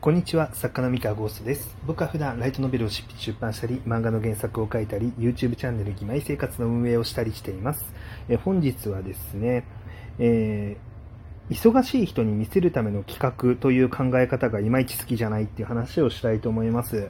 [0.00, 1.76] こんにちは、作家の三河ゴーストです。
[1.84, 7.84] 僕は普段ライトノベルを執筆出版したり、漫画の原作を書いたり、YouTube チャンネル義妹生活の運営をしたりしています。
[8.28, 9.64] え本日はですね、
[10.20, 17.08] えー、忙しい人に見せるための企画という考え方がいまいち好きじゃないっていう話をしたいと思います。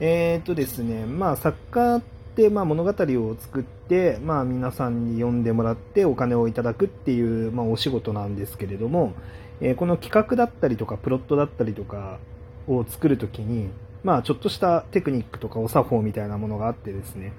[0.00, 2.02] えー、っとですね、まあ作家っ
[2.34, 9.12] てまあ物語を作って、まあ皆さんに読んでもらってお金をいただくっていう、まあ、お仕事なんですけれども、
[9.60, 12.18] え、この企画だったりとかプロットだったりとか
[12.66, 13.70] を作るときに、
[14.02, 17.32] まあ、ちょっとしたテクニックとかお作法みたいなものがあってですね、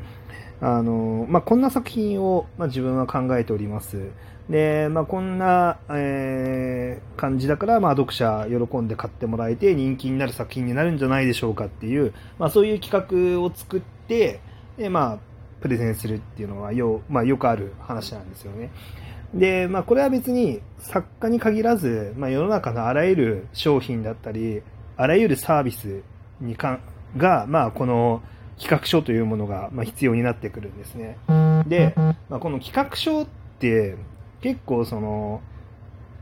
[0.62, 4.10] あの、まあ、こんな作品を、まあ、自分は考えております。
[4.50, 14.40] で、まあ、こんな、えー、感じだから、まあ、読者喜んで買ってもらえて人気になる作品になるんじゃないでしょうかっていう、まあ、そういう企画を作って、
[14.90, 15.20] まあ、
[15.62, 18.70] プレゼンするっていうのはよ,、まあ、よくある話なんですよね。
[19.34, 24.62] で、まあ、これは別に作家に限らず、まあ、世の中のあらゆる商品だったり、
[24.98, 26.02] あらゆるサービス
[26.40, 26.80] にか
[27.18, 28.22] が、まあ、この
[28.58, 31.18] 企画書というものが、まあ、必要になってくるんですね。
[31.68, 31.94] で、
[32.30, 33.28] まあ、この企画書っ
[33.60, 33.98] て
[34.42, 35.42] 結構その、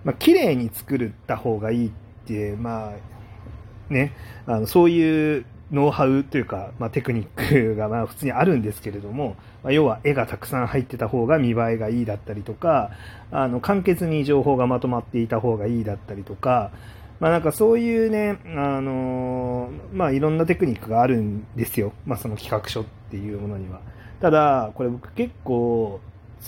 [0.03, 1.91] まあ、綺麗に作った方がいいっ
[2.25, 4.13] て、まあ、ね、
[4.45, 12.91] あのそういうノウハウというか、まあ、テクニックがまあ普通にあるんですけれども、まあ、要は絵がたくさん入ってた方が見栄えがいいだったりとか、
[13.31, 16.71] あの簡潔に情報がまとまっていた方がいいだったりとか、
[17.19, 21.91] まあなんかそういうね、あの、まあいろんなテクニックがあるんですよ。
[22.05, 23.79] まあその企画書っていうものには。
[24.21, 25.99] ただ、これ僕結構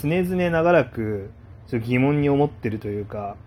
[0.02, 1.32] 常々長らく
[1.72, 3.38] 疑問に思ってるというか、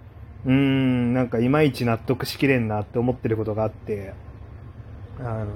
[0.44, 4.14] うーん、なんかいまいち納得しきれんなって思ってることがあって、
[5.20, 5.47] あの、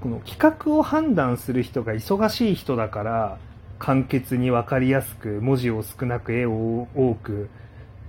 [0.00, 3.38] この企画を判断する人が忙しい人だから、
[3.78, 7.48] 簡潔に分かりやすく、文字を少なく絵を多く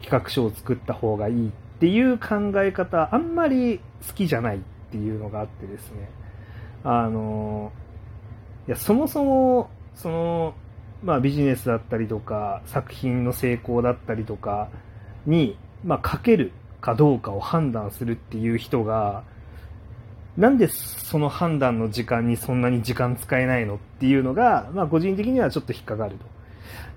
[0.02, 4.60] 企画書を作った方がいいっていう考え方、あんまり好きじゃないっ
[4.92, 6.10] ていうのがあってですね。
[6.84, 7.72] あの、
[8.68, 10.54] いや、そもそも、その、
[11.04, 14.70] まあビジネスだったりとか、作品の成功だったりとか
[15.26, 16.52] に、まあ書ける
[16.82, 19.24] かどうかを判断するっていう人が、
[20.38, 26.26] なんでその判断の時間にそんなに時間使えないのっていうのが、まあ個人的にはちょっと引っかかると。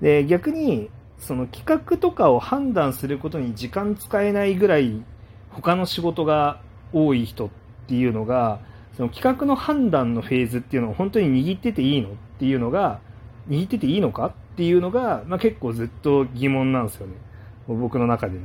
[0.00, 5.02] で、逆に、その企画とかを判断することに時間使えないぐらい
[5.50, 6.60] 他の仕事が
[6.92, 7.48] 多い人っ
[7.88, 8.60] ていうのが、
[8.96, 13.00] その企画の判断のフェーズっていうのを本当に握ってていいのっていうのが、
[13.48, 17.14] 握ってていいのかっていうのが、まあ、結構ずっと疑問なんですよね。
[17.68, 18.40] 僕の中でね。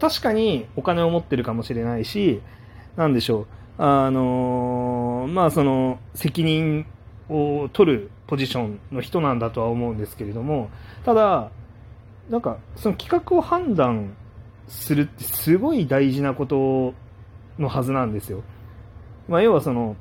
[0.00, 2.40] 確かにお金を持ってるかもしれないし、
[2.96, 3.46] なんでしょう。
[3.78, 6.86] あのー、まあその責任
[7.28, 10.70] を取るポジションの人なんだとは思うんですけれども、
[11.04, 11.50] ただ、
[12.30, 14.16] なんか、その企画を判断
[14.68, 16.94] するってすごい大事なこと
[17.58, 18.42] のはずなんですよ。
[19.28, 19.96] まあ、要はその、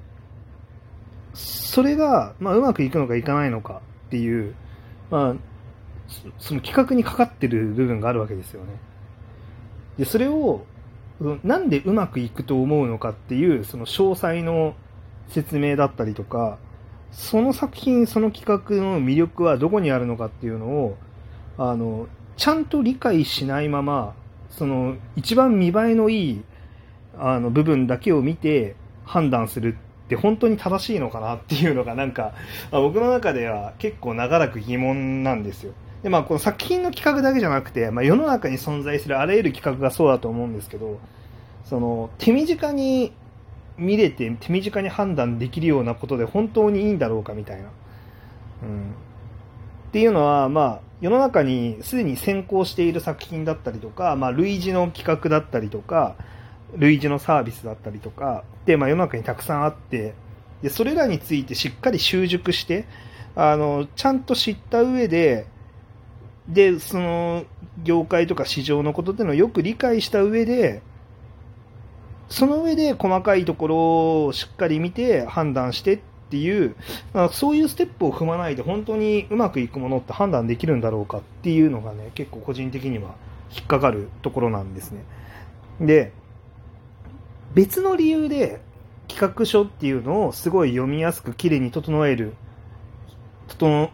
[1.33, 4.55] それが、まあ、うまくいくのかいかないのかっていう、
[5.11, 5.35] まあ、
[6.39, 8.79] その企画にかかってる部分があるわけですよね。
[9.97, 10.65] で、それを、
[11.19, 14.75] なんでうまくいくと思うのかっていう、その詳細の
[15.29, 16.57] 説明だったりとか、
[17.11, 20.97] その作品、その企画の魅力はどこにあるのかっていうのを、
[21.57, 24.13] あの、ちゃんと理解しないまま、
[24.49, 26.43] その、一番見栄えのいい、
[27.17, 28.75] あの、部分だけを見て
[29.05, 32.33] 判断するって本当に正しいのかなっていうのがなんか、
[32.71, 35.73] 僕の中では結構長らく疑問なんですよ。
[36.05, 40.99] で、まあ、この作品の企画だけじゃなくて、まあ、世の中に存在するあらゆる企画がそうだと思うんですけど、
[41.63, 43.11] その、手短に
[43.75, 47.69] 見れて、手短に判断できるようなことで本当にいいんだろうかみたいな。
[48.61, 48.91] うん。
[49.89, 56.17] っていうのは、まあ、世の中にすでに先行している作品だったりとか、まあ、類似の企画だったりとか、
[56.77, 60.13] 類似のサービスだったりとか、で、まあ、世の中にたくさんあって、
[60.61, 62.85] で、それらについてしっかり習熟して、
[63.35, 65.47] あの、ちゃんと知った上で、
[66.47, 67.45] で、その、
[67.83, 70.81] 業界とか市場のことっていうのをよく理解した上で、
[72.29, 75.99] その上で細かいところをしっかり見て判断してっ
[76.29, 76.75] ていう、
[77.31, 83.15] そういうステップを踏まないで本当にうまくいくものって判断できるんだろうかっていうのがね、結構個人的には
[83.55, 85.03] 引っかかるところなんですね。
[85.79, 86.13] で、
[87.53, 88.59] 別の理由で
[89.07, 92.33] 企画書っていうのをすごい読みやすく綺麗に整える、
[93.47, 93.91] 整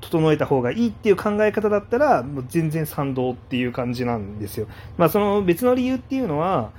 [0.00, 4.66] 整えた方がいいっていう考え方だったら、もう全然賛同っていう感じなんですよ。
[4.96, 6.70] まあその別の理由っていうのは、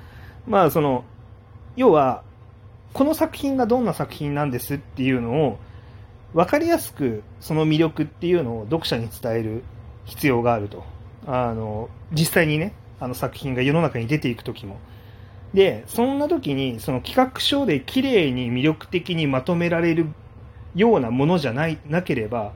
[0.47, 1.03] まあその、
[1.75, 2.23] 要は、
[2.93, 5.59] この作品がどんな作品なんですっていうのを
[6.33, 9.63] 分かりやすくその魅力っていうのを読者に伝える
[10.05, 10.83] 必要があると。
[11.27, 14.77] あの、実際にね、あの作品が世の中に出ていく時も。
[15.53, 20.07] で、そんな時に、その企画書で綺麗に魅力的にまとめられる
[20.75, 22.53] ようなものじゃない、なければ、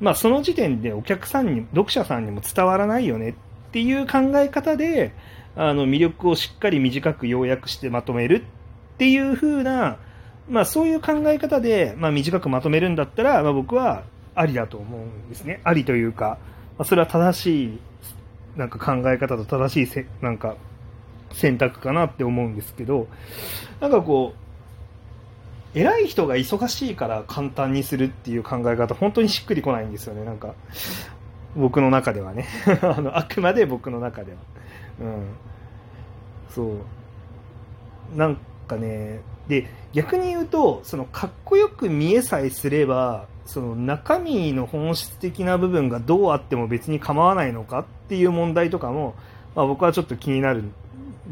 [0.00, 3.34] まあその時点でお客さんに、読者さんにも伝わらないよねっ
[3.72, 5.12] ていう考え方で、
[5.56, 8.42] あの魅力をしっかり短く要約してまとめる
[8.94, 9.98] っていう風な、
[10.48, 14.04] まあそういう考え方で、まあ短くまとめるんだったら、まあ僕は
[14.34, 15.60] ありだと思うんですね。
[15.64, 16.38] ありというか、
[16.78, 17.78] まあ、それは正しい、
[18.56, 20.56] なんか考え方と正しいせ、なんか
[21.32, 23.08] 選択かなって思うんですけど、
[23.80, 24.41] なんかこう、
[25.74, 30.54] 偉い人が忙しいから簡単にするっていう考え方、本当にしっくりこないんですよね、なんか。
[31.56, 32.46] 僕の中ではね。
[32.82, 34.38] あの、あくまで僕の中では。
[35.00, 35.22] うん。
[36.50, 38.16] そう。
[38.16, 38.36] なん
[38.66, 49.14] かね、で、逆に言うと、その、かっこよく見えさえすれば、その中身の本質的な部分がどうあっても別に構わないのかっていう問題とかも、
[49.54, 50.72] まあ、僕はちょっと気になるん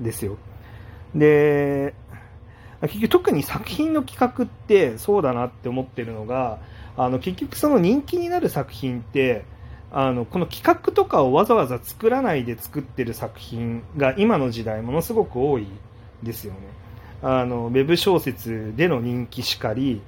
[0.02, 0.36] ですよ。
[1.14, 1.94] で、
[2.82, 6.58] 結局特に作品の企画ってそうだなって思ってるのが、
[6.96, 9.44] あの結局その人気になる作品って、
[9.92, 15.66] あのこの企画とかをわざわざ作らないで作ってる作品が今の時代ものすごく多い
[16.22, 16.60] ですよね。
[17.22, 20.00] あのウェブ小説での人気しかり、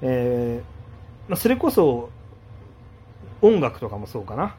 [0.00, 2.10] えー、まあ、それこそ
[3.42, 4.56] 音楽とかもそうかな。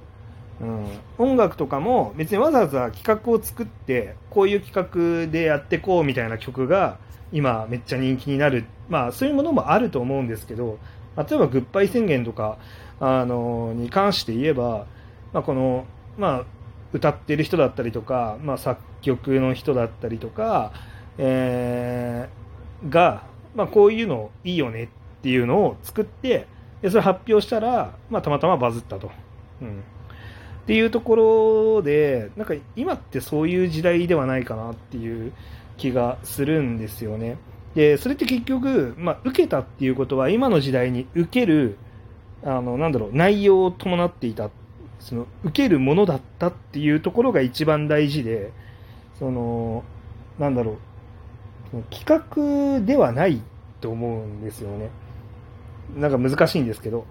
[0.62, 0.88] うん、
[1.18, 6.98] 音楽とかも別にわざわざ企画を作ってこういう企画でやってこうみたいな曲が
[7.34, 10.80] 今めっちゃ人気になる、まあ、そういうものもあると思うんですけど
[11.18, 12.58] 例えばグッバイ宣言とか
[13.00, 14.86] あのに関して言えば、
[15.34, 15.86] まあ、この、
[16.18, 16.46] まあ、
[16.94, 20.72] 歌ってる人だったりとか、まあ、作曲の人だったりとか、
[21.18, 23.24] えー、が、
[23.56, 24.88] まあ、こういうのいいよねっ
[25.22, 26.48] ていうのを作って
[26.82, 29.12] でそれ発表したら、まあ、たまたまバズったと。
[29.62, 29.84] うん。
[30.66, 31.16] っていうとこ
[31.76, 35.32] ろで、なんか今ってそういう時代ではないかなっていう
[35.78, 37.38] 気がするんですよね。
[37.76, 41.78] で、それって結局、まあ、受けたっていうことは今の時代に受ける、
[42.44, 44.50] あの、なんだろう、内容を伴っていた、
[45.00, 48.52] その、受けるものだったっていうところが一番大事で、
[49.20, 49.84] その、
[50.40, 50.78] なんだろ
[51.76, 53.40] う、企画ではない
[53.82, 54.90] と思うんですよね。
[55.96, 57.06] なんか難しいんですけど。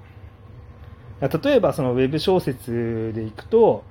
[1.20, 3.84] 例えばそのウェブ小説でいくと、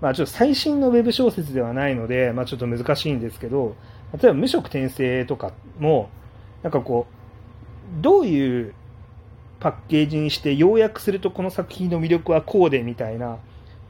[0.00, 3.76] まあ、ちょっと最新のウェブ小説ではないので、まあ、ちょっと難しいんですけど、
[4.12, 6.10] 例えば無色転生とかも、
[6.62, 8.74] なんかこう、どういう
[9.60, 13.38] パッケージにして要約するとこの作品の魅力はこうでみたいな、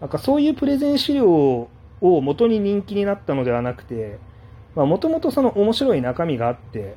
[0.00, 1.70] なんかそういうプレゼン資料を
[2.00, 4.18] 元に人気になったのではなくて、
[4.74, 6.96] もともとその面白い中身があって、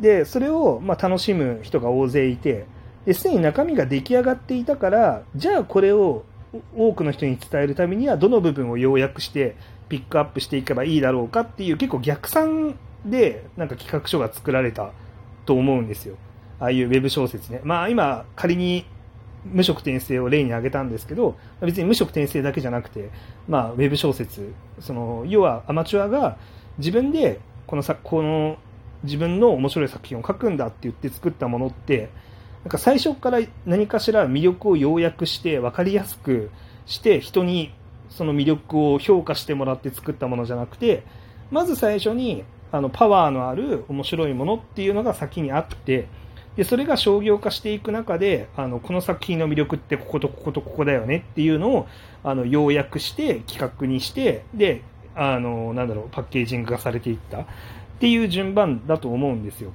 [0.00, 2.66] で、それをま楽しむ人が大勢いて、
[3.14, 6.24] すでに中身が出来上がっていたから、じゃあこれを
[6.76, 9.56] 多くの人に伝えるためにはどの部分を要約して
[9.88, 12.74] ピックアップしていけばいいだろうかっていう結構逆算
[13.04, 14.92] でなんか企画書が作られた
[15.46, 16.16] と思うんですよ。
[16.60, 17.60] ああいうウェブ小説ね。
[17.64, 18.84] まあ今仮に
[19.44, 23.10] 無色転生を例に挙げたんですけど、別に無色転生だけじゃなくて、
[23.46, 26.36] まあウェブ小説、その要はアマチュアが
[26.78, 28.56] 自分でこのさこの
[29.04, 32.10] 自分の面白い作品を書くんだって言って作ったものって、
[32.64, 36.50] なんか最初から何かしら魅力を要約して分かりやすく
[36.86, 37.72] して人に
[38.10, 41.04] その魅力を評価してもらって作ったものじゃなくて
[41.50, 46.08] まず最初にあのパワーのある面白いものっていうのが先にあって
[46.56, 51.86] でそれが商業化していく中であのこの作品の魅力ってこことこことここだよねっていうのを
[52.24, 54.82] あの要約して企画にしてで
[55.14, 57.44] あのなんだろうパッケージングがされていったっ
[58.00, 59.72] ていう順番だと思うんですよ。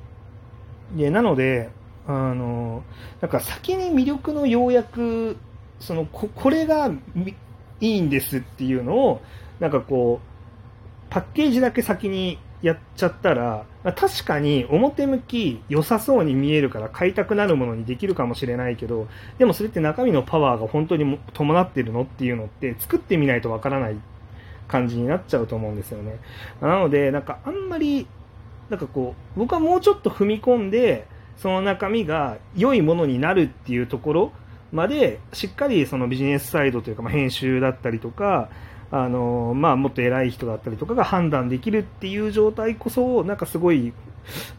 [0.95, 1.69] でなので
[2.07, 2.83] あの
[3.21, 5.37] なんか先に魅力の要約
[5.79, 6.91] そのここれが
[7.79, 9.21] いいんですっていうのを
[9.59, 10.33] なんかこう
[11.13, 19.07] パッケージだけ先にやっちゃったら確かに表向き良さそうに見えるから買いたくなるものにできるかもしれないけど
[19.37, 23.97] でもそれって中身のパワーが本当に伴ってるのっていうのって作ってみないとわからない
[24.69, 26.19] 感じになっちゃうと思うんですよね。
[26.61, 28.07] なのでなんかあんまり
[28.69, 31.05] なんかこう僕はもうちょっと踏み込んで
[31.37, 34.31] その中身が良いものになるっていうところ
[34.71, 38.49] までしっかりそのビジネスサイドというか、ま編集だったりとか
[38.91, 43.93] あの、まあ、もっと偉い人だったりとかが判断できるっていう状態こそなんかすごい、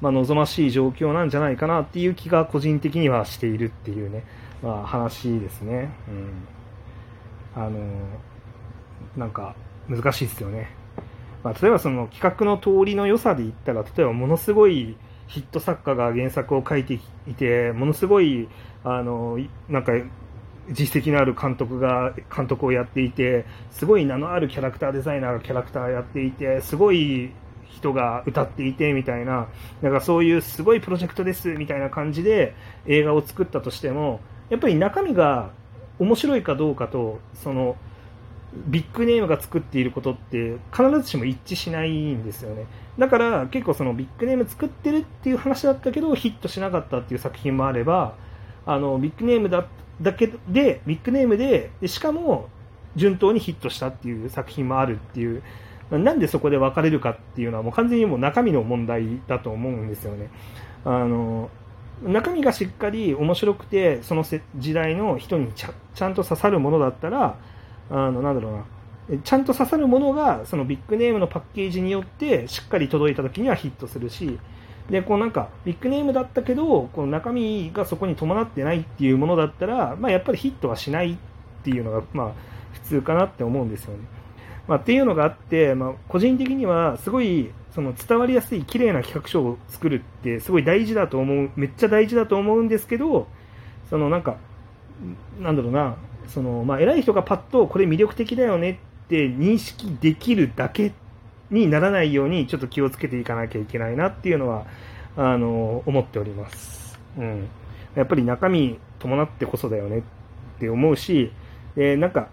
[0.00, 4.24] まあ、望ましい状況なんじゃないかなっていう気が個人的にはしているっていうね、
[4.62, 5.90] まあ、話ですね。
[7.56, 7.78] うん、あの
[9.16, 9.54] なんか
[9.88, 10.70] 難しいですよね。
[11.44, 16.94] まあ、例えばその企画の通りの良さで言ったら例えばものすごいヒット作家が原作を書いて
[17.26, 18.48] いて、ものすごい、
[18.84, 19.38] あの、
[19.68, 19.92] なんか、
[20.70, 27.30] 実績のある監督が監督をやっていて、すごい名のあるキャラクターデザイナーがキャラクターやっていて、すごい
[27.68, 29.48] 人が歌っていてみたいな、
[29.82, 32.54] なんかそういうすごいプロジェクトですみたいな感じで
[32.86, 35.50] 映画を作ったとしても、やっぱり中身が
[35.98, 37.76] 面白いかどうかと、その、
[38.66, 42.66] ビッグネームが作っていることって必ずしも一致しないんですよね。
[42.98, 48.14] だから結構そのビッグネーム作ってるっていう話だったけどヒットしなかったっていう作品もあれば、
[48.66, 49.66] あのビッグネームだ
[50.00, 52.48] だけで、ビッグネームでで、しかも
[52.96, 55.42] 順当にヒットしたっていう作品もあるっていう、
[55.90, 60.30] なんでそこで分かれるかっていうのはもう完全にもう中身の問題だと思うんですよね。
[60.84, 61.50] あの
[62.02, 64.24] 中身がしっかり面白くてその
[64.56, 67.36] 時代の人にちゃんと刺さるものだったら
[67.90, 68.64] あのなんだろうな
[69.22, 74.38] ちゃんと刺さるものがそのビッグネームのパッケージによってしっかり届いた時にはヒットするし
[74.88, 81.16] でこうなんかビッグネームだったけどこの中身がそこに伴ってないっていうものだったら、まあ、やっぱりヒットはしないっ
[81.62, 82.32] ていうのが、まあ、
[82.72, 84.00] 普通かなって思うんですよね。
[84.66, 93.26] まあ、っていうのがあって、まあ、個人的にはすごいその伝わりやすい綺麗な企画書を作るってすごい大事だと思うめっちゃ大事だと思うんですけど
[93.90, 94.36] そのなんか
[95.40, 95.96] なんだろうな
[96.28, 100.92] その、まあ、偉い人がパッとこれ魅力的だよねって認識できるだけ
[101.50, 104.66] にならないようにちょっと気をつけていかなきゃいけないなっていうのは
[105.16, 107.48] あの思っております、うん、
[107.94, 110.02] やっぱり中身伴ってこそだよねっ
[110.58, 111.32] て思うし
[111.76, 112.28] でなんか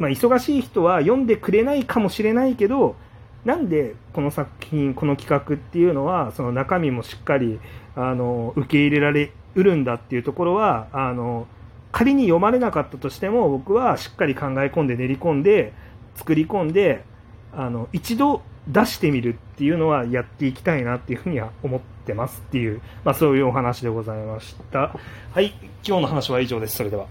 [0.00, 2.96] まあ、忙しい人は読んでくれないかもしれないけど
[3.44, 7.60] なんでこの作品この企画っていうのはその中身もしっかり
[7.94, 11.46] あの受け入れられうるんだっていうところはあの
[11.92, 15.72] 仮に読まれなかったとしても僕はしっかり考え込んで練り込んで
[16.16, 17.04] 作り込んで
[17.52, 24.94] あの一度出してみるっていうのはやっていきたいなっていうふうには思ってますっていう、まあ、そういうお話でございました。
[25.32, 25.54] はい、
[25.84, 26.76] 今日の話は以上です。
[26.76, 27.06] それでは。